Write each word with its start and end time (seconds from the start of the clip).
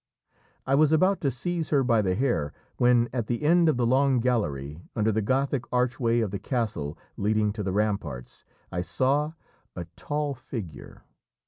I 0.65 0.73
was 0.73 0.91
about 0.91 1.21
to 1.21 1.29
seize 1.29 1.69
her 1.69 1.83
by 1.83 2.01
the 2.01 2.15
hair, 2.15 2.53
when 2.77 3.07
at 3.13 3.27
the 3.27 3.43
end 3.43 3.69
of 3.69 3.77
the 3.77 3.85
long 3.85 4.19
gallery, 4.19 4.81
under 4.95 5.11
the 5.11 5.21
Gothic 5.21 5.63
archway 5.71 6.21
of 6.21 6.31
the 6.31 6.39
castle 6.39 6.97
leading 7.17 7.53
to 7.53 7.61
the 7.61 7.71
ramparts, 7.71 8.43
I 8.71 8.81
saw 8.81 9.33
a 9.75 9.85
tall 9.95 10.33
figure. 10.33 11.03